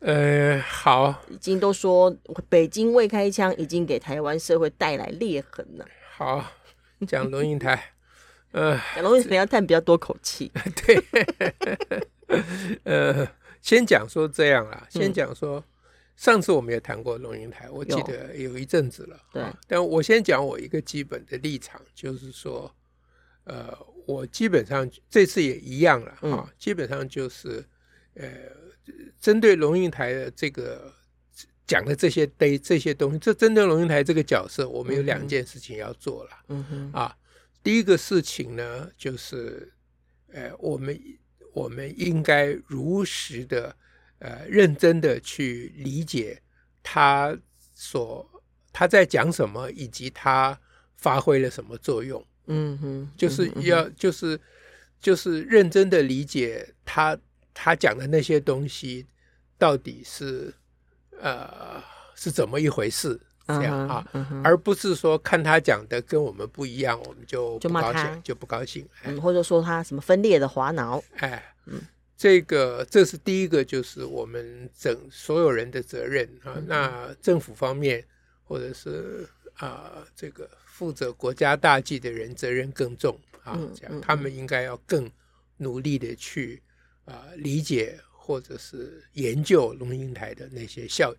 [0.00, 2.16] 呃，好，已经都说
[2.48, 5.84] 北京未开枪，已经给台湾社会带来裂痕了。
[6.16, 6.52] 好，
[7.06, 7.94] 讲龙应台，
[8.52, 10.52] 呃，讲龙应台要叹比较多口气。
[10.86, 11.04] 对，
[12.84, 13.26] 呃，
[13.60, 15.64] 先讲说这样啦，先讲说，嗯、
[16.14, 19.20] 上次我们也谈过龙应台，我记得有一阵子了。
[19.32, 22.72] 对，但我先讲我一个基本的立场，就是说，
[23.42, 27.64] 呃，我基本上这次也一样了啊，嗯、基本上就是，
[28.14, 28.28] 呃。
[29.20, 30.92] 针对龙应台的这个
[31.66, 36.30] 讲的这些堆这些东西，这针对龙应台这个角色，我们有两件事情要做了。
[36.48, 37.16] 嗯哼，啊，
[37.62, 39.72] 第一个事情呢，就是
[40.32, 40.98] 呃，我们
[41.52, 43.74] 我们应该如实的
[44.20, 46.40] 呃，认真的去理解
[46.82, 47.36] 他
[47.74, 48.28] 所
[48.72, 50.58] 他在讲什么，以及他
[50.96, 52.24] 发挥了什么作用。
[52.46, 54.40] 嗯哼，就是要就是
[55.00, 57.18] 就是认真的理解他。
[57.60, 59.04] 他讲的那些东西
[59.58, 60.54] 到底是
[61.20, 61.82] 呃
[62.14, 63.20] 是怎么一回事？
[63.48, 64.42] 这样啊，uh uh.
[64.44, 71.80] 而不是说看他讲的跟我们不一样，我们就不高兴，就，就不高兴，哎、嗯，或者说他什么分裂的华脑，哎，嗯，
[72.16, 76.54] 这个这是第一个，就是我们整所有人的责任啊。
[76.56, 76.64] Uh.
[76.66, 78.04] 那政府方面
[78.44, 84.00] 或者是啊、呃、这个负责国家大计的人责任更重啊，这样、uh.
[84.00, 85.10] 他们应该要更
[85.56, 86.62] 努力的去。
[87.08, 91.14] 啊、呃，理解或者是研究龙应台的那些效，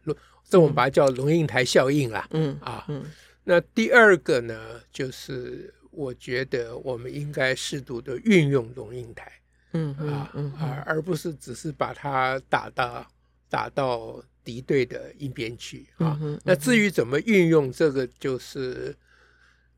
[0.47, 2.27] 这我们把它叫龙应台效应啦。
[2.31, 3.03] 嗯啊，嗯，
[3.43, 9.31] 那第二个呢，就是我觉得我们应该适度的运用龙应台，
[9.73, 13.07] 嗯啊，而而不是只是把它打到
[13.49, 16.17] 打到敌对的一边去啊。
[16.21, 18.95] 嗯嗯、那至于怎么运用这个，就是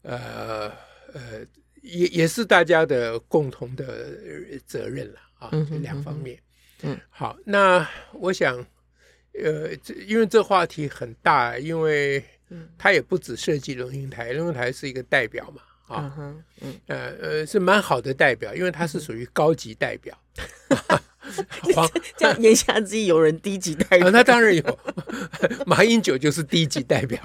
[0.02, 0.70] 呃
[1.14, 1.46] 呃，
[1.82, 4.18] 也也是大家的共同的
[4.66, 5.20] 责任了。
[5.42, 6.38] 啊，这两方面，
[6.84, 8.56] 嗯，好，那我想，
[9.44, 12.24] 呃，这因为这话题很大，因为，
[12.78, 16.16] 它也不只涉及龙应台，龙应台是一个代表嘛，啊，
[16.62, 20.16] 嗯，呃呃，是蛮好的代表，因为他是属于高级代表
[22.18, 24.80] 这样言下之意有人低级代表，那当然有，
[25.66, 27.20] 马英九就是低级代表，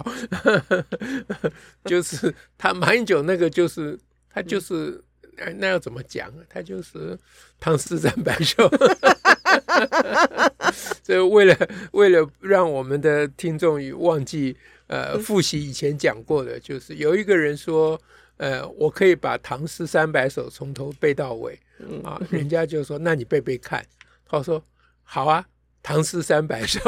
[1.85, 3.99] 就是他马英九那个就是
[4.31, 5.03] 他就是。
[5.39, 6.33] 哎，那要怎么讲？
[6.49, 7.19] 他就是
[7.59, 8.71] 唐诗三百首。
[11.03, 18.01] 所以为了为了让我们的听众忘记呃复习以前讲过的，就是有一个人说，
[18.37, 21.59] 呃，我可以把唐诗三百首从头背到尾
[22.03, 23.85] 啊，人家就说，那你背背看。
[24.29, 24.63] 他说
[25.03, 25.47] 好啊。
[25.83, 26.81] 唐诗三百首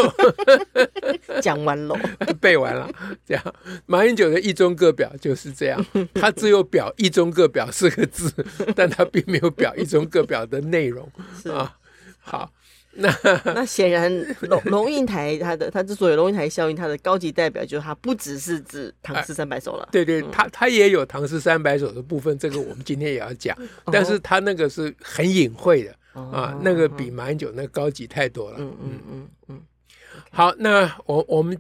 [1.49, 1.99] 讲完了，
[2.43, 2.91] 背完了，
[3.25, 3.55] 这样。
[3.87, 5.83] 马英九的一中各表就是这样，
[6.13, 8.31] 他只有表一中各表四个字，
[8.77, 11.11] 但他并没有表一中各表的内容
[11.43, 11.75] 是啊。
[12.19, 12.53] 好，
[12.93, 13.09] 那
[13.57, 19.89] 那显然龙龙应台他的他之所以龙应台效应，他的高级代表就是他不只是指唐诗三百首了。
[19.91, 23.57] 对对，他他也有唐诗三百首的部分，这个我们今天也要讲，
[23.91, 25.95] 但是他那个是很隐晦的。
[26.13, 28.57] 啊，那个比马英九那个高级太多了。
[28.59, 29.61] 嗯嗯嗯嗯。
[30.31, 31.59] 好，那我我们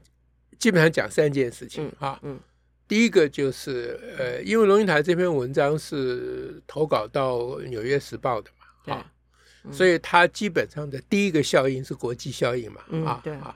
[0.58, 2.18] 基本上讲三件事情啊。
[2.22, 2.38] 嗯。
[2.86, 7.36] 第一个就是呃，因为龙应台这篇文章是投稿到
[7.68, 8.50] 《纽约时报》的
[8.86, 9.12] 嘛，啊，
[9.70, 13.54] 所以它基本上的第一个效应是国际效应嘛，啊，对啊，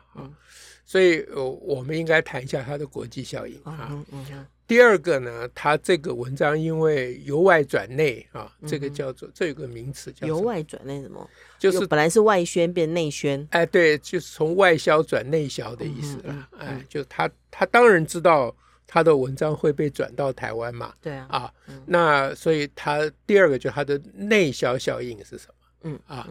[0.92, 3.88] 所以我们应该谈一下它的国际效应啊。
[3.91, 4.47] 嗯嗯。
[4.66, 11.26] 第二个呢，它这个文章因为由外转内啊，这个叫做这有个名词叫由外转内什么？
[11.58, 16.48] 就是本来是外宣变内宣，哎，对，就是从外销转内销的意思了。
[16.58, 18.54] 哎，就他他当然知道
[18.86, 21.53] 他的文章会被转到台湾嘛，对啊，啊，
[21.86, 25.54] 那所以他第二个就他的内销效应是什么？
[25.84, 26.28] 嗯啊，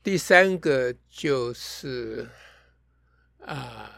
[0.00, 2.24] 第三个就是
[3.46, 3.96] 啊。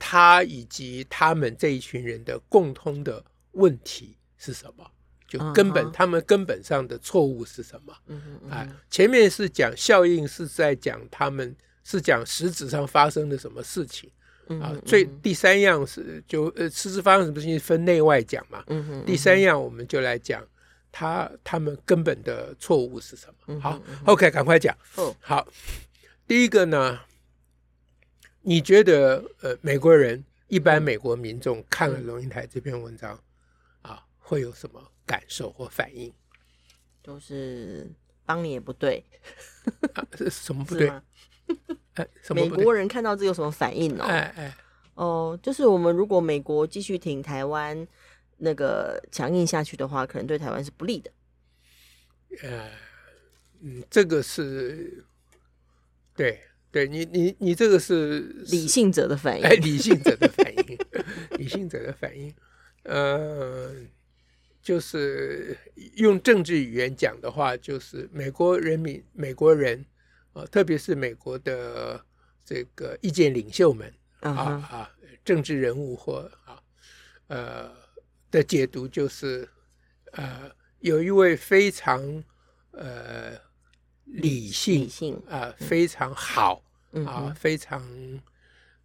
[0.00, 4.88] 他以及他们这一群人的共通的问题是什么？
[5.26, 5.90] 就根本、uh huh.
[5.90, 7.92] 他们根本上的错误是什么？
[8.06, 14.10] 嗯嗯啊，前面是讲效应，是在讲他们是讲实质上发生的什么事情、
[14.46, 14.62] uh.
[14.62, 14.72] 啊？
[14.86, 18.62] 最第三样是就呃，实质发生什么事情分内外讲嘛？
[18.68, 19.04] 嗯嗯、uh。
[19.04, 20.42] 第三样我们就来讲
[20.92, 23.60] 他他们根本的错误是什么？
[23.60, 24.74] 好、uh huh.，OK，赶快讲。
[24.94, 25.46] 哦，好，
[26.26, 27.00] 第一个呢。
[28.42, 33.14] 你觉得呃，美国人一般美国民众看了龙应台这篇文章、
[33.82, 36.12] 嗯、啊，会有什么感受或反应？
[37.02, 37.90] 就是
[38.24, 39.04] 帮你也不对，
[39.94, 40.90] 啊、什么不对？
[41.94, 44.06] 哎、美国人看到这有什么反应呢、哦？
[44.06, 44.56] 哎哎
[44.94, 47.86] 哦、呃，就是我们如果美国继续挺台湾
[48.36, 51.10] 那个强硬下去的话，可能对台湾是不利的。
[52.42, 52.70] 呃，
[53.60, 55.04] 嗯，这个是
[56.14, 58.20] 对对，你你你这个是
[58.50, 60.78] 理性者的反应，哎，理性者的反应，
[61.38, 62.34] 理性者的反应，
[62.84, 63.72] 呃，
[64.62, 65.56] 就是
[65.96, 69.84] 用政治语言讲的话，就是美国人民、美国人
[70.32, 72.04] 啊、呃，特别是美国的
[72.44, 74.76] 这个意见领袖们啊、uh huh.
[74.76, 74.90] 啊，
[75.24, 76.62] 政治人物或啊
[77.28, 77.70] 呃
[78.30, 79.48] 的解读就是
[80.12, 80.50] 呃。
[80.80, 82.22] 有一位非常
[82.70, 83.32] 呃
[84.08, 86.62] 理性，理性啊，非常好、
[86.92, 87.82] 嗯、啊，非常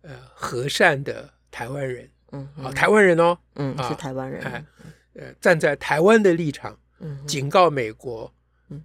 [0.01, 4.65] 呃和善的台湾人，嗯哼，啊，台湾人哦，嗯，是台湾人，哎，
[5.13, 8.31] 呃，站在台湾的立场，嗯，警告美国，
[8.69, 8.83] 嗯，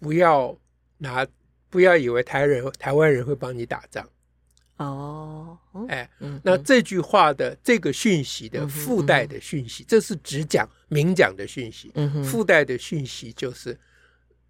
[0.00, 0.56] 不要
[0.98, 1.26] 拿，
[1.68, 4.08] 不要以为台人台湾人会帮你打仗。
[4.76, 5.56] 哦，
[5.88, 6.06] 哎，
[6.42, 11.90] 那这句话的这个讯息的附带的讯息，这是只讲明讲的讯息。
[12.22, 13.78] 附带的讯息就是，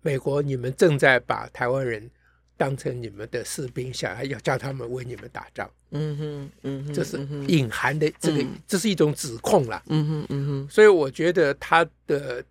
[0.06, 2.08] 美国你们正在把台湾人
[2.56, 5.68] 当成你们的士兵，想要要叫他们为你们打仗。
[5.90, 7.18] 嗯哼，嗯哼，这是
[7.48, 9.82] 隐含的这个，这是一种指控啦。
[9.88, 12.44] 嗯哼，嗯哼，所以我觉得他的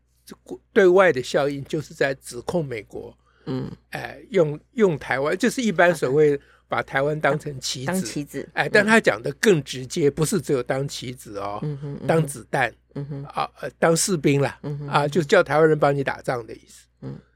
[0.73, 3.17] 对外的效应就是在指控美国。
[3.45, 6.37] 嗯，哎，用用台湾就是一般所谓。
[6.67, 17.34] 把台湾当成棋子，当棋子，哎，但他讲的更直接，不是只有当棋子哦，嗯哼，当子弹，嗯哼，啊，呃，当士兵啦，嗯哼，啊，就是叫台湾人帮你打仗的意思，嗯，哎，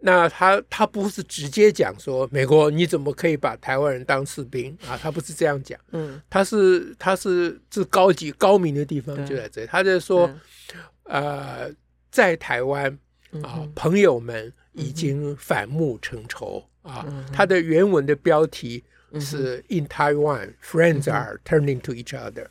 [0.00, 4.76] 那他他不是直接讲说美国你怎么可以把台湾人当士兵？
[4.88, 4.98] 啊？
[5.00, 10.30] 他不是这样讲，嗯，他是他是这高级高明的地方就在这里，他在说，
[11.04, 11.70] 呃，
[12.10, 12.98] 在台湾
[13.42, 16.64] 啊，朋友们已经反目成仇。
[16.82, 18.82] 啊，他的原文的标题
[19.20, 22.46] 是 “In Taiwan, friends are turning to each other”。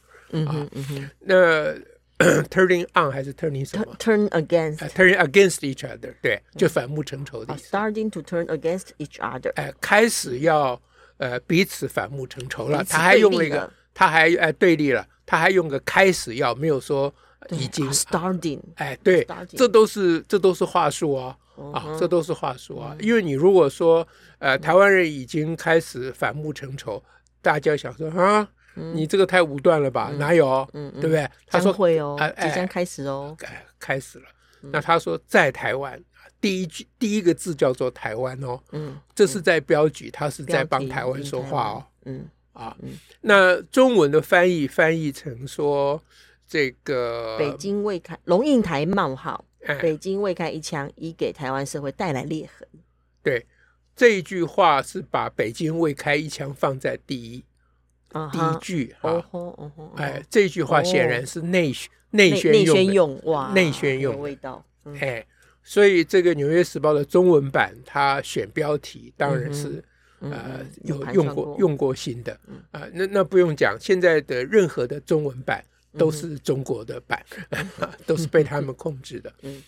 [0.46, 0.70] 啊，
[1.18, 1.74] 那
[2.50, 6.14] turning on 还是 turning 什么？Turn against，turning against each other。
[6.22, 7.76] 对，就反目成仇的意思。
[7.76, 9.52] Starting to turn against each other。
[9.56, 10.80] 哎，开始要
[11.18, 12.84] 呃彼此反目成仇了。
[12.84, 17.14] 他还用了一个，他还哎对立了，他还用个开始要，没有说
[17.50, 17.90] 已经。
[17.92, 18.60] Starting。
[18.76, 21.36] 哎，对，这都是这都是话术哦。
[21.74, 22.96] 啊，这都是话术啊！
[23.02, 24.08] 因为你如果说，
[24.38, 27.04] 呃，台湾人已经开始反目成仇，
[27.42, 28.48] 大家想说啊，
[28.94, 30.12] 你这个太武断了吧？
[30.18, 30.68] 哪有？
[30.74, 31.30] 嗯，对不对？
[31.48, 33.36] 他说会哦，即将开始哦，
[33.80, 34.26] 开始了。
[34.62, 36.02] 那他说在台湾，
[36.42, 42.76] 第一句第一个字叫做台湾哦，嗯，这是在标举，他是在帮台湾说话哦，嗯啊，
[43.22, 46.02] 那中文的翻译翻译成说
[46.48, 49.46] 这个北京未开龙应台冒号。
[49.82, 52.66] 北京未开一枪，已给台湾社会带来裂痕。
[53.22, 53.46] 对，
[53.94, 57.44] 这一句话是把北京未开一枪放在第一，uh.
[58.32, 59.24] 第一句哈。
[59.32, 59.96] Uh uh.
[59.96, 61.74] 哎，这句话显然是内
[62.12, 64.66] 内宣用，内宣用哇，内宣用味道。
[64.86, 65.26] 嗯、哎，
[65.64, 69.84] 所以这个《纽约时报》的中文版，它选标题当然是、
[70.22, 72.34] 嗯、呃有用过用过心的
[72.72, 72.90] 啊、呃。
[72.94, 75.64] 那那不用讲，现在的任何的中文版。
[75.98, 77.20] 都是中国的版，
[78.06, 79.34] 都是被他们控制的。
[79.42, 79.60] 嗯，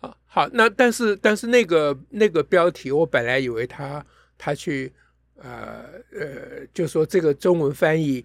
[0.00, 4.02] 好，好，那但是但是那个那个标题，我本来以为他
[4.38, 4.90] 他去
[5.42, 8.24] 呃呃，就说这个中文翻译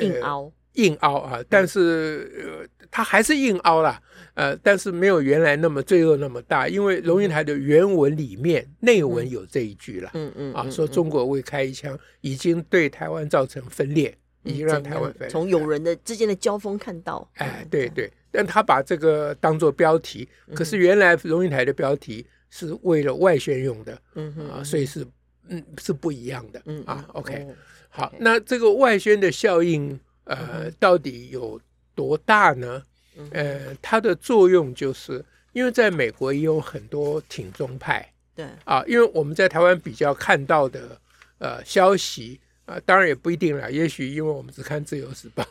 [0.00, 4.00] 硬凹硬凹啊，但是呃他还是硬凹啦，
[4.34, 14.16] 呃，但是没有原来那么罪恶那么大，因为龙应台的原文里面内文有这一句了，嗯嗯啊，说中国未开一枪，已经对台湾造成分裂。
[14.46, 25.02] 已经让台湾从友人的之间的交锋看到，哎，对对，但他把这个当做标题，可是原来龙应台的标题是为了外宣用的，嗯啊，所以是
[25.48, 27.46] 嗯是不一样的，嗯啊，OK，
[27.88, 31.60] 好，那这个外宣的效应，呃，到底有
[31.94, 32.82] 多大呢？
[33.30, 41.00] 呃，它的作用就是，因为在美国也有很多挺中派，对啊，因为我们在台湾比较看到的
[41.38, 42.40] 呃消息。
[42.66, 43.68] 啊，当然也不一定啦。
[43.68, 45.44] 也许因为我们只看《自由时报》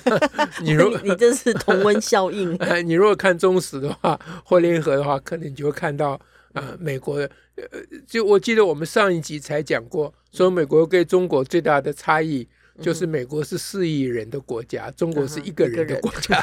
[0.64, 2.58] 你，你如果你这是同温效应。
[2.86, 6.18] 你如果看中时的话，或联合的话，可能你就会看到
[6.54, 7.30] 啊，美国的。
[7.72, 12.46] 呃，就我记得我们上一集才讲过，说美国跟中国最大的差异
[12.80, 16.36] 就是美国是四亿人的国家，中国是一个人的国家，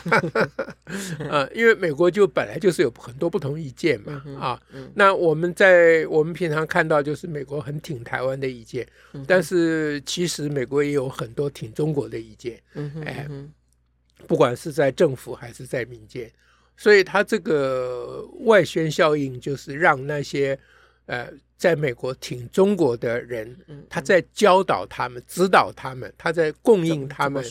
[1.31, 4.62] 啊，因为美国就本来就是有很多不同意见嘛，啊，
[4.93, 8.86] 那我们在我们平常看到就是美国很挺台湾的意见，
[9.25, 12.62] 但是其实美国也有很多挺中国的意见，
[13.05, 13.25] 哎，
[14.27, 16.29] 不管是在政府还是在民间，
[16.75, 20.60] 所以他这个外宣效应就是让那些
[21.05, 21.29] 呃。
[21.57, 23.57] 在美国挺中国的人，
[23.89, 27.43] 他在教导他们、指导他们，他在供应他们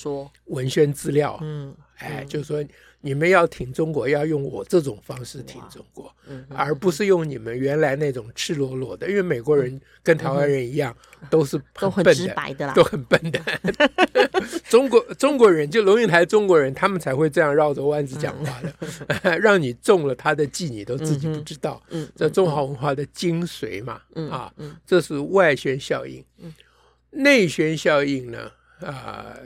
[0.44, 1.38] 文宣资料。
[1.40, 2.62] 嗯，哎，就是说。
[3.04, 6.11] 你们要挺中国，要用我这种方式挺中国，
[6.49, 9.06] 而不是用你们原来那种赤裸裸的。
[9.11, 10.96] 因为美国人跟台湾人一样，
[11.28, 13.40] 都是很笨的，都很直白的啦，都很笨的。
[14.70, 18.58] 中国中国人就龙应台中国人，他们才会这样绕着弯子讲话
[19.23, 21.82] 的， 让你中了他的计，你都自己不知道。
[22.16, 24.50] 这中华文化的精髓嘛，啊，
[24.87, 26.25] 这是外宣效应。
[27.11, 29.37] 内宣效应呢，啊，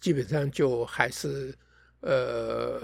[0.00, 1.54] 基本上就还是。
[2.00, 2.80] 呃，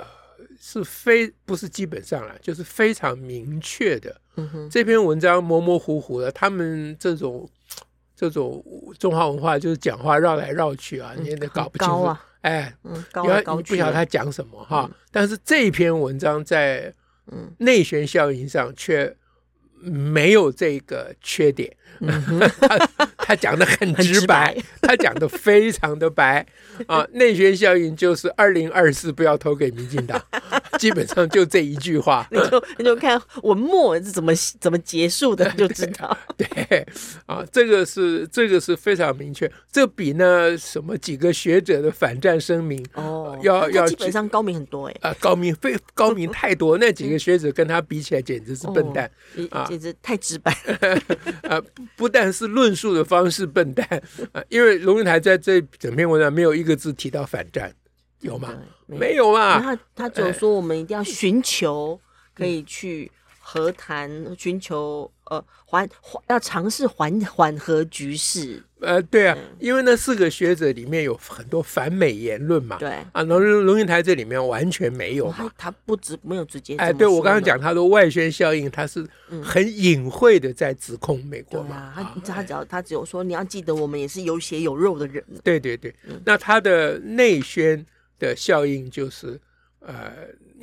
[0.61, 4.21] 是非不是基本上了，就是非常明确的。
[4.37, 7.49] 嗯哼，这篇文章模模糊糊的，他们这种
[8.17, 8.65] 这种
[8.99, 12.03] 中华文化就是讲话绕来绕去啊，你也得搞不清楚。
[12.03, 14.89] 啊、哎，嗯，高高你不晓得他讲什么哈。
[14.91, 16.93] 嗯、但是这篇文章在
[17.59, 19.15] 内旋效应上却
[19.81, 21.77] 没有这个缺点。
[22.03, 26.45] 嗯、他他讲的很直白，直白他讲的非常的白
[26.87, 27.07] 啊。
[27.15, 30.21] 内宣效应就是二零二四不要投给民进党，
[30.79, 32.27] 基本上就这一句话。
[32.31, 36.17] 你就你就看文末是怎么怎么结束的，就知道。
[36.37, 36.87] 对，
[37.53, 50.53] 这个是这个是非常明确，这比那什么几个学者的反战声明哦要要基本上高明很多哎啊，高明非高明太多，那几个学者跟他比起来简直是笨蛋、哦、啊，简直太直白
[51.43, 51.63] 啊。
[51.97, 53.87] 不但是论述的方式笨蛋
[54.33, 57.75] 啊， 因为龙应台在这整篇文章没有一个字提到反战，
[58.21, 58.55] 有吗？
[58.87, 59.61] 没有嘛。
[59.61, 62.01] 他他只有说我们一定要寻求
[62.35, 63.11] 可以去。
[63.45, 64.09] 和谈，
[64.39, 68.63] 寻求呃缓缓，要尝试缓缓和局势。
[68.81, 72.77] 呃，对啊，嗯、因为那四个学者里面有很多反美言论嘛。
[72.79, 75.37] 对啊，龙龙应台这里面完全没有嘛。
[75.39, 76.77] 他他不直没有直接。
[76.77, 79.07] 哎，对我刚刚讲他的外宣效应，他是
[79.43, 81.95] 很隐晦的在指控美国嘛。
[81.97, 85.25] 嗯、他他只要他只有说，你要记得我们也是有血有肉的人。
[85.43, 87.87] 对对对，嗯、那他的内宣
[88.19, 89.41] 的效应就是
[89.87, 90.13] 呃。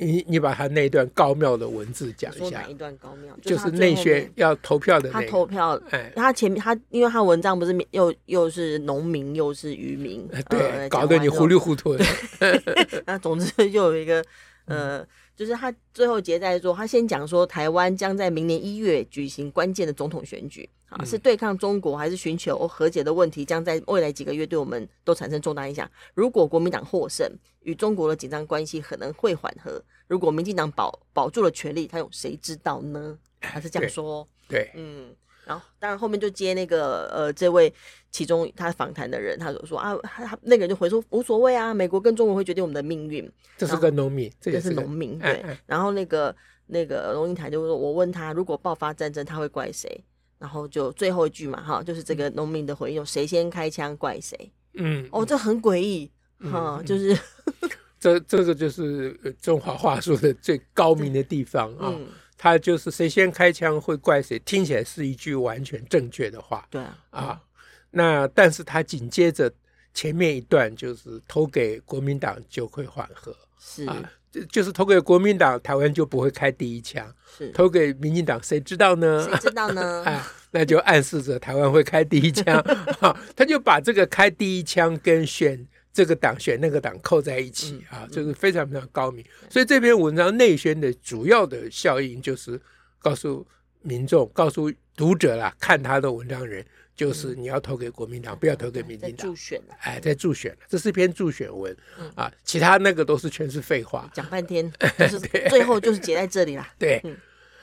[0.02, 2.62] 你你把他那一段高妙的文字讲一下。
[2.62, 3.36] 哪一段高妙？
[3.42, 5.20] 就是内宣要投票的那。
[5.20, 12.04] 他投票，哎，他前面他，因为他文章不是又又是农民又是渔民，对，搞得你糊里糊涂的。
[13.04, 14.24] 那总之就有一个
[14.64, 15.06] 呃。
[15.36, 25.90] 就是他最后结在说，他先讲说台湾将在明年一月举行关键的总统选举，啊，是对抗中国还是寻求和解的问题，将在未来几个月对我们都产生重大影响。
[26.14, 27.26] 如果国民党获胜，
[27.60, 33.16] 与中国的紧张关系可能会缓和；如果民进党保保住了权力，他有谁知道呢？
[33.40, 35.14] 他是这样说，对，对嗯。
[35.46, 37.72] 然后，当然后面就接那个呃，这位
[38.12, 43.28] 其中他访谈的人，他就说啊，他他那个人就回说无所谓啊，美国跟中国会决定我们的命运。
[43.56, 45.42] 这是个农民，这是农民对。
[45.66, 46.34] 然后那个
[46.66, 50.04] 那个龙应台就说，我问他，如果爆发战争，他会怪谁？
[50.40, 54.52] 然后就最后一句嘛，哈，就是这个农民的回应：谁先开枪，怪谁？
[54.74, 56.10] 嗯，哦，这很诡异，
[56.50, 57.16] 哈、嗯，就是
[58.00, 61.92] 这这个就是中华话术的最高明的地方啊。
[61.94, 62.08] 嗯
[62.42, 66.66] 他就是谁先开枪会怪谁，听起来是一句完全正确的话。
[66.70, 67.42] 对啊，啊，
[67.90, 69.52] 那但是他紧接着
[69.92, 77.06] 前面一段就是投给国民党就会缓和，是啊，就就是投给国民党，台湾就不会开第一枪。
[77.38, 79.28] 是投给民进党，谁知道呢？
[79.30, 80.02] 谁知道呢？
[80.06, 82.62] 哎，那就暗示着台湾会开第一枪。
[83.36, 85.66] 他就把这个开第一枪跟选。
[85.92, 89.24] 这个党选那个党扣在一起啊，就是非常非常高明。
[89.50, 92.58] 所以这篇文章内宣的主要的效应就是
[93.00, 93.44] 告诉
[93.82, 96.64] 民众、告诉读者啦，看他的文章人
[97.00, 99.26] 就是你要投给国民党，不要投给民进党。
[99.26, 101.74] 助选哎，在助选，这是一篇助选文
[102.14, 106.68] 啊，其他那个都是全是废话，讲半天， 就是最后就是结在这里啦。
[106.78, 107.02] 对。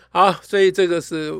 [0.09, 1.31] 好，所以这个是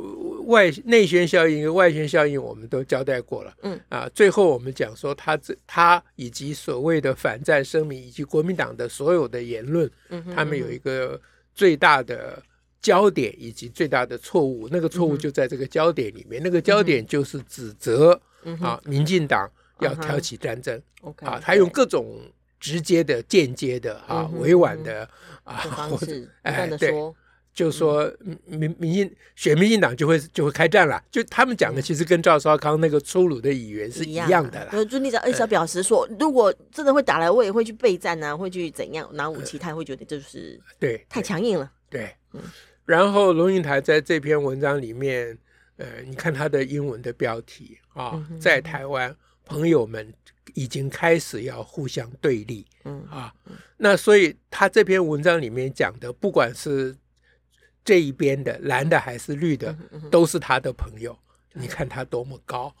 [0.44, 3.52] 外内宣效应、外宣效应，我们都交代过了。
[3.62, 9.90] 嗯啊，最后我们讲说他这他以及所谓的反战声明，以及国民党的所有的言论，
[10.36, 11.20] 他们有一个
[11.52, 12.40] 最大的
[12.80, 20.80] 焦点以及最大的错误，那个错误就在这个焦点里面，嗯、那个焦点就是指责、嗯、啊，民进党要挑起战争。
[21.22, 22.20] 啊，他用各种
[22.58, 25.08] 直接的、间接的啊、嗯、委婉的
[25.44, 25.56] 啊，
[25.90, 26.92] 或者哎对。
[27.54, 28.08] 就说
[28.44, 31.02] 民民进选民进党就会就会开战了。
[31.10, 34.84] 就他们讲的其实跟赵少康那个粗鲁的语言是一样的啦。
[34.84, 41.68] 就你只要表示说，如果真的会打来，我也会去备战啊，会去怎样拿武器，他会觉得就是对太强硬了。
[41.90, 42.40] 对，嗯。
[42.88, 45.36] 然后龙应台在这篇文章里面，
[45.76, 49.14] 呃，你看他的英文的标题啊，在台湾
[49.44, 50.10] 朋友们
[50.54, 53.30] 已经开始要互相对立，嗯啊，
[53.76, 56.96] 那所以他这篇文章里面讲的，不管是
[57.84, 59.76] 这一边的蓝的还是绿的，
[60.10, 61.14] 都是他的朋友。
[61.52, 62.74] 你看他多么高，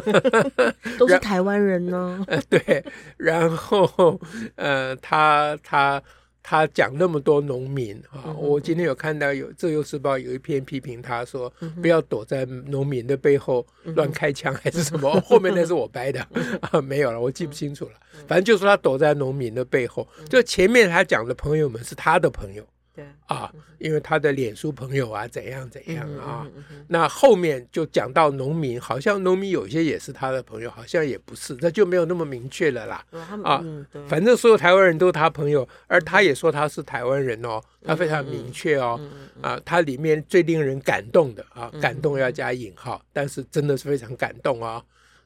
[0.98, 2.24] 都是台湾人呢。
[2.26, 2.82] 呃， 对，
[3.18, 4.18] 然后
[4.54, 6.02] 呃，他他。
[6.48, 16.24] 他讲那么多农民啊，我今天有看到有《自由时报》有一篇批评他说，不要躲在农民的背后乱开枪还是什么， 后面那是我掰的
[16.60, 17.90] 啊，没有了，我记不清楚了。
[18.28, 22.64] 反正就是他躲在农民的背后，就前面他讲的朋友们是他的朋友。
[22.96, 26.46] 对啊，因为他的脸书朋友啊，怎样怎样啊，
[26.88, 33.04] 那后面就讲到农民，好像农民有些也是他的朋友，好像也不是，那就没有那么明确了啦。
[33.44, 33.62] 啊，
[34.08, 38.98] 反正所有台湾人都是他朋友，而他也说他是台湾人哦，他非常明确哦。
[39.42, 44.82] 啊，他里面最令人感动的啊，感动要加引号，但是真的是非常感动啊。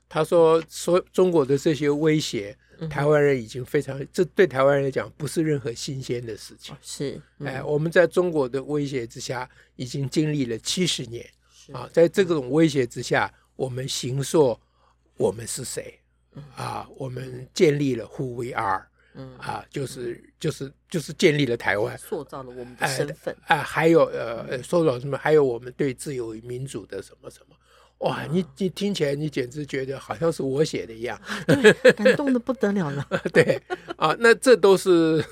[0.08, 2.56] 他说，说中国的这些威胁。
[2.88, 6.75] 台湾人已经非常，这对台湾人来讲不是任何新鲜的事情。
[6.80, 11.28] 是，哎，我们在中国的威胁之下，已经经历了七十年。
[11.72, 14.58] 啊，在这种威胁之下，我们形塑
[15.16, 15.99] 我们是谁？
[16.56, 18.87] 啊，我们建立了 Who we are。
[19.38, 23.37] 啊，就是就是就是建立了台湾，塑造了我们的身份。
[23.46, 25.18] 啊，还有呃，塑造什么？
[25.18, 27.56] 还有我们对自由与民主的什么什么。
[28.00, 31.21] 哇，你你听起来你简直觉得好像是我写的一样，
[31.95, 33.07] 感动的不得了了。
[33.30, 33.61] 对
[33.97, 35.23] 啊，那这都是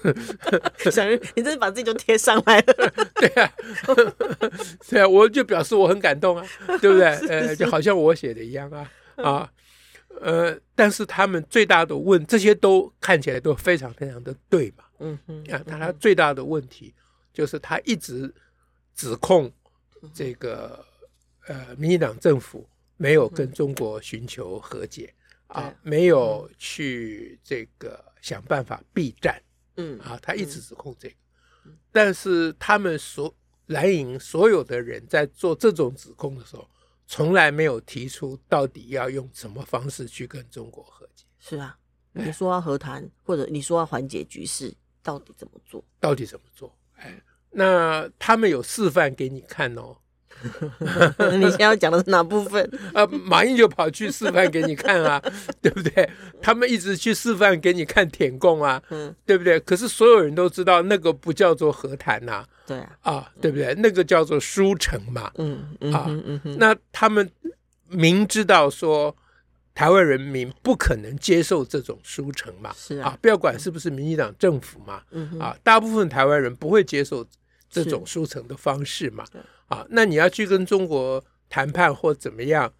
[0.92, 2.92] 小云你真是把自己都贴上来了。
[3.14, 3.52] 对啊，
[4.86, 6.46] 对啊，我就表示我很感动啊，
[6.80, 7.06] 对不对？
[7.28, 9.50] 呃，就好像我写的一样啊啊，
[10.20, 14.84] 呃，但是他们最大的问，这些都看起来都非常非常的对嘛。
[14.98, 16.92] 嗯嗯啊，但他最大的问题
[17.32, 18.30] 就是他一直
[18.94, 19.50] 指控
[20.12, 20.84] 这个。
[21.48, 25.14] 呃，民进党政府没有跟中国寻求和解，
[25.48, 29.42] 嗯、啊，没有去这个想办法避战，
[29.76, 31.14] 嗯啊，他一直指控这个，
[31.64, 33.34] 嗯、但是他们所
[33.68, 36.68] 蓝营所有的人在做这种指控的时候，
[37.06, 41.24] 从来没有提出到底要用什么方式去跟中国和解。
[41.38, 41.78] 是啊，
[42.12, 45.82] 你说要和谈，哎、或者你说要缓解局势，到底怎么做？
[45.98, 46.76] 到底怎么做？
[46.96, 47.18] 哎，
[47.50, 49.96] 那他们有示范给你看哦。
[51.38, 52.68] 你现在要讲的是哪部分？
[52.94, 55.22] 啊，马英九跑去示范给你看啊，
[55.60, 56.08] 对不对？
[56.40, 59.58] 他们一直去示范给你看舔共啊，嗯，对不对？
[59.60, 63.74] 可是所有人都知道那个不叫做和谈呐，对啊，啊，对不对？
[63.78, 66.06] 那个叫做输诚嘛，嗯嗯啊，
[66.58, 67.28] 那他们
[67.88, 69.14] 明知道说
[69.74, 75.02] 台湾人民不可能接受这种输诚嘛，是啊，不要管是不是民进党政府嘛，
[75.40, 77.26] 啊，大部分台湾人不会接受
[77.70, 79.24] 这种输诚的方式嘛。
[79.68, 82.72] 啊，那你要去跟中国谈判或怎么样，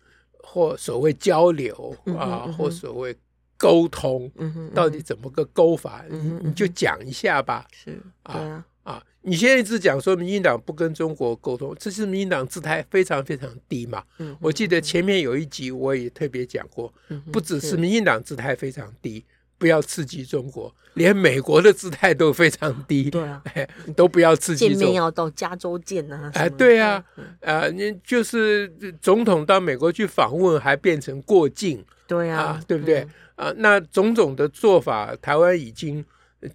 [0.43, 3.17] 或所谓交流啊，或所谓
[3.57, 4.31] 沟通，
[4.75, 6.05] 到底怎么个沟法？
[6.11, 7.67] 你你就讲一下吧。
[7.73, 14.03] 是啊啊，你现在一直讲说民进党不跟中国沟通，这是民进党姿态非常非常低嘛。
[14.41, 16.93] 我记得前面有一集我也特别讲过，
[17.31, 19.25] 不只是民进党姿态非常低。
[19.59, 23.11] 不要刺激中国，连美国的姿态都非常低。
[23.13, 23.43] 对啊，
[23.97, 24.69] 都不要刺激。
[24.69, 26.31] 见面要到加州见啊！
[26.35, 27.05] 哎，对啊，
[27.41, 31.85] 呃，你就是总统到美国去访问，还变成过境。
[32.07, 33.07] 对啊，对不对？
[33.37, 36.05] 啊，那种种的做法，台湾已经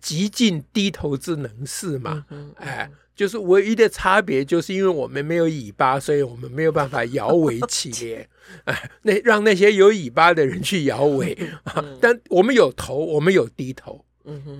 [0.01, 2.25] 极尽低头之能事嘛。
[2.55, 2.89] 哎。
[3.23, 8.25] 就是唯一的差别，就是因为我们没有尾巴，所以我们没有办法摇尾乞怜。
[8.65, 11.31] 哎，那让那些有尾巴的人去摇尾
[11.63, 11.81] 啊！
[12.01, 14.03] 但我们有头，我们有低头，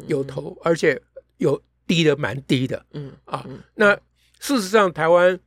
[0.08, 0.97] 有头，而且
[1.39, 3.45] 有低的蛮低的，嗯啊。
[3.76, 3.93] 那
[4.39, 5.38] 事实上，台湾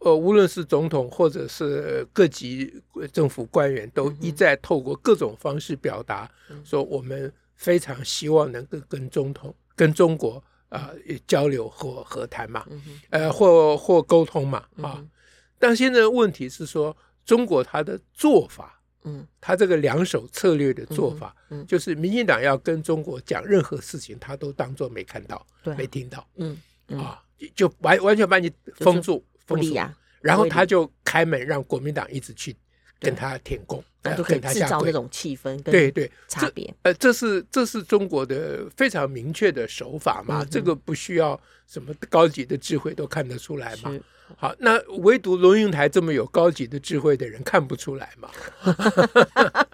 [0.00, 2.70] 呃，无论是总统或者是各级
[3.10, 6.30] 政府官员，都一再透过各种方式表达，
[6.62, 10.44] 说我们非常希望能够跟总统、跟中国。
[10.68, 15.10] 啊、呃，交流或和谈嘛，嗯、呃，或或沟通嘛，啊，嗯、
[15.58, 26.56] 但现在的问题是说，中国他的做法，嗯，他这个两手策略的做法，嗯，就是民进党要跟中国讲任何事情，他都当做没看到，对没听到，嗯，
[26.88, 26.98] 嗯。
[26.98, 27.22] 啊，
[27.54, 29.72] 就完完全把你封住，封住，
[30.20, 32.56] 然后他就开门让国民党一直去
[33.00, 36.72] 跟他舔共，那就可以制造那种气氛，对对差别。
[36.82, 43.94] 呃，这是这是中国的非常明确的手法嘛，这个不需要什么高级的智慧都看得出来嘛。
[44.36, 48.28] 好，那唯独龙应台这么有高级的智慧的人看不出来嘛？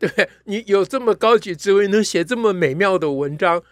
[0.00, 3.62] 对，你有这么高级智慧，能写这么美妙的文章，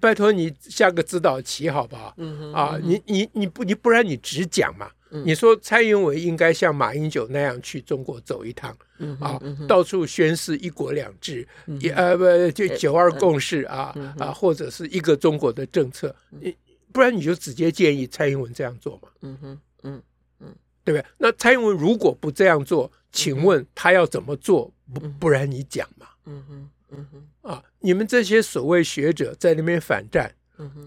[0.00, 2.14] 拜托你下个指导棋好不好？
[2.52, 4.90] 啊，你你你不你不然你只讲嘛？
[5.24, 8.76] 你说蔡英文应该像马英九那样去中国走一趟
[9.20, 11.46] 啊，到处宣示一国两制，
[11.80, 16.54] 也呃不就九二共识啊啊，或者是一个中国的政策，你。
[16.92, 19.08] 不然你就直接建议蔡英文这样做嘛？
[19.20, 20.02] 嗯哼，嗯
[20.40, 21.06] 嗯，对不对？
[21.18, 24.68] 那蔡英文如果不这样做，请问他要怎么做？
[24.92, 26.08] 不不然你讲嘛？
[26.26, 30.34] 嗯哼，嗯哼，啊，你们这些所谓学者在那边反战，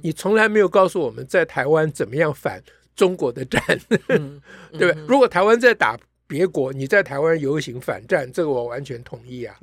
[0.01, 2.61] 你从来没有告诉我们在台湾怎么样反
[2.95, 4.91] 中国的战， 对不对？
[5.07, 9.55] 如果台湾在打别国，你在台湾游行反战，这个我完全同意啊。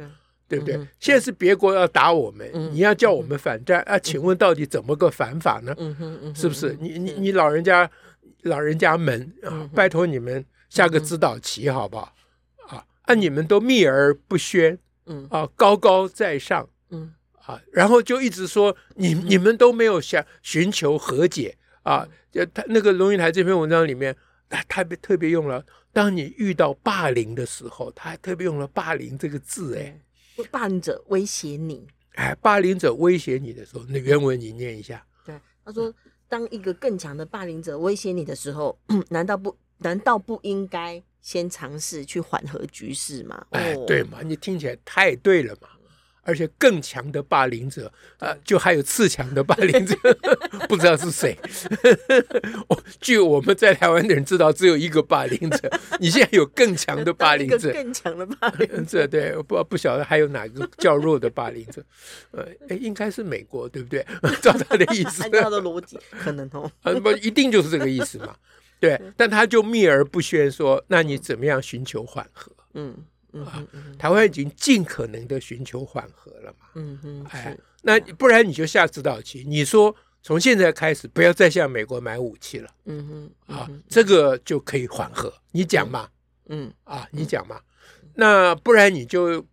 [0.48, 0.74] 对不对？
[0.98, 3.96] 现在是别国要打我们，你要叫我们反战啊？
[3.96, 5.72] 请问到底怎么个反法呢？
[6.34, 6.76] 是不是？
[6.80, 7.88] 你你你老人家
[8.42, 12.12] 老人家们啊，拜托你们下个指导棋好不好？
[12.66, 14.76] 啊，啊，你们都秘而不宣，
[15.28, 16.68] 啊，高高在上，
[17.46, 22.08] 啊，然后就一直说你你们都没有想寻求和解啊。
[22.54, 24.16] 他那个龙应台这篇文章里面，
[24.48, 30.00] 他特别特别用了，当你遇到霸凌的时候，他还特别用了“霸凌”这个字，哎。
[30.50, 35.04] 霸凌者威胁你，哎，霸凌者威胁你的时候，那原文你念一下。
[35.26, 35.92] 对，他说，
[36.28, 38.78] 当一个更强的霸凌者威胁你的时候，
[39.10, 43.46] 难道不难道不应该先尝试去缓和局势吗？
[43.50, 45.68] 哎，对嘛，你听起来太对了嘛。
[46.22, 49.96] 而且更强的霸凌者啊，就还有次强的霸凌者，
[50.68, 51.36] 不知道是谁。
[53.00, 55.70] 据我们在台湾的人知道，只有一个霸凌者。
[55.98, 61.82] 你现在有更强的霸凌者，更强的霸凌者，对，不不晓得还有哪个较弱的霸凌者。
[62.32, 64.04] 呃，哎，应该是美国，对不对？
[64.42, 66.70] 照他的意思，按照他的逻辑，可能哦。
[66.82, 68.36] 啊，不一定就是这个意思嘛。
[68.78, 72.50] 对，但他就秘而不宣说，那你怎么样寻求缓和？
[72.74, 72.96] 嗯。
[73.44, 73.64] 啊，
[73.98, 76.66] 台湾已经尽可能的寻求缓和了嘛。
[76.74, 82.68] 嗯哼，哎，那不然你就下指导棋，你说从现在开始不要再向美国买武器了。
[82.86, 85.32] 嗯哼，啊，这个就可以缓和。
[85.52, 86.08] 你讲嘛。
[86.48, 87.60] 嗯，啊，你讲嘛。
[88.14, 89.44] 那不然你就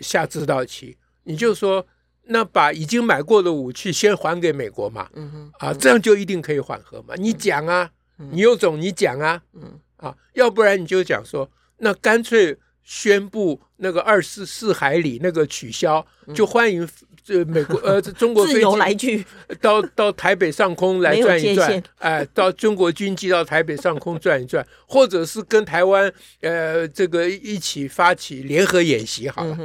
[0.00, 1.86] 下指导棋，你就说
[2.24, 5.08] 那把已经买过的武器先还给美国嘛。
[5.12, 7.14] 嗯哼，啊，这样就一定可以缓和嘛。
[7.16, 9.42] 你讲啊，你有种你讲啊。
[9.52, 12.58] 嗯，啊，要不然你就讲说那干脆。
[12.84, 16.88] 宣布那个二十四海里那个取消，就欢迎
[17.22, 19.24] 这美国呃中国飞机来去。
[19.60, 29.56] 到到台北上空来转一转，哎，到中国军机到台北上空转一转， 或者是跟台湾呃这个一起发起联合演习好了，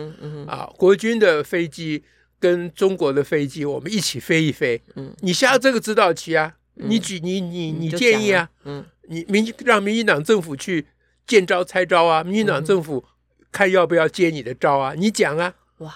[0.48, 2.04] 啊，国军的飞机
[2.40, 4.82] 跟中国的飞机我们一起飞一飞，
[5.22, 10.86] 你下这个指导棋啊，你举你你你建议啊，嗯，你民让民进党政府去
[11.28, 13.06] 见招拆招啊，民进党政府。
[13.52, 14.94] 看要不要接你的招啊？
[14.98, 15.56] 你讲啊！
[15.78, 15.96] 哇，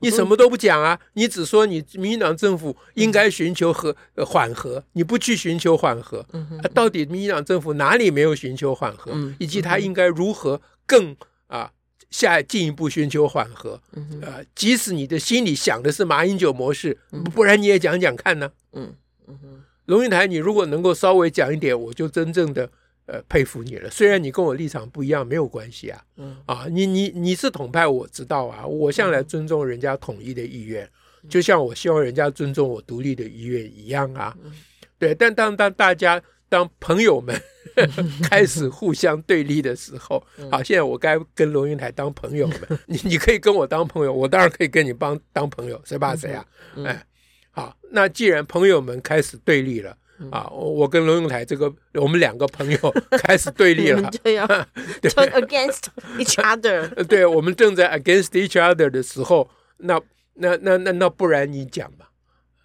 [0.00, 0.98] 你什么都不讲啊！
[1.12, 6.26] 你只说你民进党政府应该寻求和缓和，你不去寻求缓和。
[6.32, 9.12] 啊，到底民进党政府哪里没有寻求缓和？
[9.38, 11.70] 以及他应该如何更啊
[12.10, 13.80] 下进一步寻求缓和？
[14.20, 16.98] 啊，即使你的心里想的是马英九模式，
[17.32, 18.50] 不然你也讲讲看呢？
[18.72, 18.92] 嗯
[19.28, 22.68] 嗯，龙应台，你如果能够稍微讲一点，我就真正的。
[23.12, 23.90] 呃，佩服你了。
[23.90, 26.02] 虽然你跟我立场不一样，没有关系啊。
[26.16, 28.66] 嗯啊，你你你是统派，我知道啊。
[28.66, 30.82] 我向来尊重人家统一的意愿，
[31.22, 34.34] 嗯、就像我希望人家尊重我独立的意愿一样啊。
[34.42, 34.50] 嗯、
[34.98, 37.38] 对，但当当大家当朋友们
[38.30, 42.60] 开始互相对立的时候，嗯、好，现在我该跟龙云台当朋友们。
[42.88, 46.42] 你你可以跟我当朋友，我当然可以跟你帮当朋友，谁怕谁啊？
[46.76, 47.06] 嗯、哎，
[47.50, 49.94] 好，那既然朋友们开始对立了。
[50.30, 52.78] 啊，我跟龙永台这个，我们两个朋友
[53.22, 55.84] 开始对立了， 对 against
[56.18, 56.88] each other。
[57.04, 60.00] 对，我们正在 against each other 的时候，那
[60.34, 62.10] 那那那那不然你讲吧，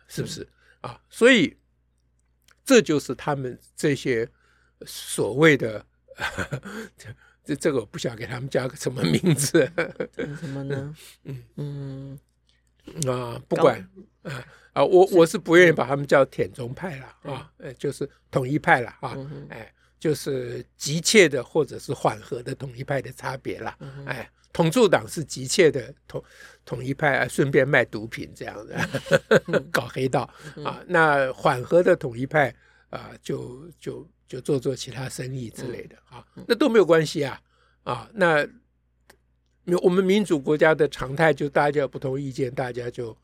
[0.08, 0.48] 是不是
[0.82, 1.00] 啊？
[1.10, 1.58] 所以
[2.64, 4.28] 这就是他们这些
[4.86, 5.86] 所谓的
[7.46, 9.70] 这这个，我不想给他们加个什么名字，
[10.40, 10.96] 什么呢？
[11.24, 12.20] 嗯嗯
[13.08, 13.86] 啊，不管
[14.28, 14.46] 啊。
[14.78, 19.18] 啊，我我是不愿意把他们叫舔中派了啊，呃，就是统一派了啊，
[19.50, 26.24] 哎，就是急切的或者是缓和的统一派的差别了，哎，统促党是急切的统
[26.64, 30.30] 统一派，顺便卖毒品这样的， 搞黑道
[30.64, 32.54] 啊，那缓和的统一派
[32.92, 37.42] 啊，就就就做做其他生意之类的啊，那都没有关系啊，
[37.82, 38.48] 啊，那
[39.82, 43.18] 我们民主国家的常态就大家有不同意见，大家就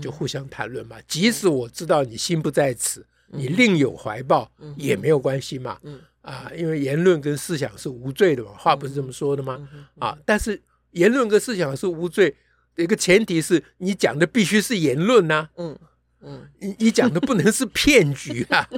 [0.00, 0.96] 就互相谈论嘛。
[1.06, 5.78] 即使我知道你心不在此，你另有怀抱也没有关系嘛。
[6.22, 9.68] 啊，因为言论跟思想是无罪的嘛，话不是这么说的吗？
[9.98, 12.34] 啊，但是言论跟思想是无罪，
[12.76, 15.48] 一个前提是你讲的必须是言论呐。
[15.56, 15.78] 嗯
[16.22, 18.68] 嗯，你你讲的不能是骗局啊。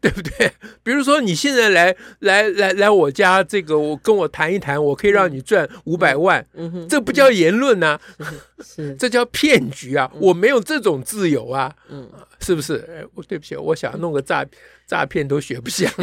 [0.00, 0.50] 对不对？
[0.82, 8.32] 比如说，你现在来来来来我家，这个我跟我谈一谈，我可以让你赚五百万，嗯哼，这不叫言论呐、啊，
[8.64, 10.10] 是这叫骗局啊！
[10.18, 12.08] 我没有这种自由啊，嗯，
[12.40, 12.84] 是不是？
[12.90, 14.44] 哎，我对不起，我想弄个诈
[14.86, 15.90] 诈骗都学不像。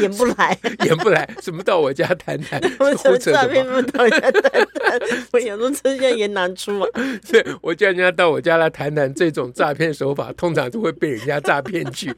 [0.00, 2.60] 演不来， 演不来，怎么到我家谈谈？
[2.80, 5.00] 我什么诈骗到我家谈谈？
[5.32, 6.86] 我想说，这现在也难出嘛。
[7.30, 12.12] 对，我叫人家到我家来谈谈这种诈骗手法，通常都会被人家诈骗去。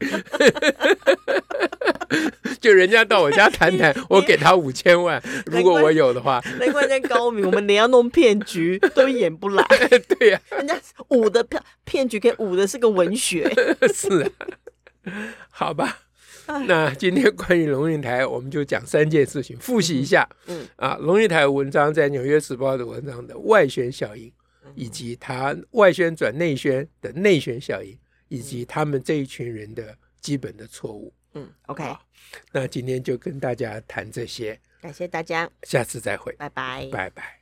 [2.59, 6.41] 就人家到我家谈谈， 我给他五千万，如果我有的话。
[6.59, 9.63] 难怪人家高明，我们连要弄骗局都演不来。
[10.17, 13.51] 对呀、啊，人家舞的骗骗局，给舞的是个文学。
[13.93, 14.31] 是啊，
[15.49, 15.99] 好吧。
[16.65, 20.27] 那今天关于龙应台，我们就讲三件事情，复习一下。
[20.45, 24.31] 嗯，啊，龙应台文章在《纽约时报》的文章的外宣效应，
[24.73, 27.97] 以及他外宣转内宣的内宣效应，
[28.29, 31.13] 以及他们这一群人的基本的错误。
[31.37, 31.95] 嗯，OK。
[32.51, 37.35] 那今天就跟大家谈这些，感谢大家，下次再会，拜拜，拜拜。